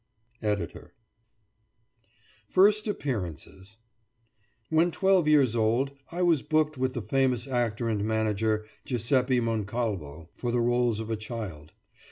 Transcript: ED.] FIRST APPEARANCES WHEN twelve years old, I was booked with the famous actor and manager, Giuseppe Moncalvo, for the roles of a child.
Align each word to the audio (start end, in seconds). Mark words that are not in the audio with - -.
ED.] 0.41 0.67
FIRST 2.49 2.87
APPEARANCES 2.87 3.77
WHEN 4.71 4.89
twelve 4.89 5.27
years 5.27 5.55
old, 5.55 5.91
I 6.11 6.23
was 6.23 6.41
booked 6.41 6.75
with 6.75 6.95
the 6.95 7.03
famous 7.03 7.45
actor 7.47 7.87
and 7.87 8.03
manager, 8.03 8.65
Giuseppe 8.83 9.39
Moncalvo, 9.39 10.29
for 10.33 10.49
the 10.51 10.59
roles 10.59 10.99
of 10.99 11.11
a 11.11 11.15
child. 11.15 11.73